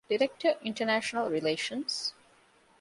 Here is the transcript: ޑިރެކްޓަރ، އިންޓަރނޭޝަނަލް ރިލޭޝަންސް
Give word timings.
ޑިރެކްޓަރ، 0.09 0.53
އިންޓަރނޭޝަނަލް 0.63 1.29
ރިލޭޝަންސް 1.33 1.99